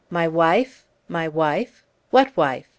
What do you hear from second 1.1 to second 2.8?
WIFE! WHAT WIFE?